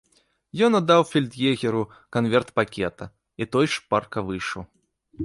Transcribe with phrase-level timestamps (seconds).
[0.67, 1.83] Ён аддаў фельд'егеру
[2.17, 3.09] канверт пакета,
[3.45, 4.67] і той шпарка выйшаў.